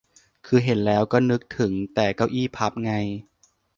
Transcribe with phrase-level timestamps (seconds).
[0.45, 2.91] คือเห็นแล้วก็นึกถึงแต่เก้าอี้พับไง